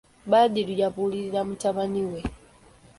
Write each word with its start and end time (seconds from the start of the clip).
Badru 0.29 0.73
yabuulirira 0.81 1.41
mutabani 1.47 2.03
we. 2.11 2.19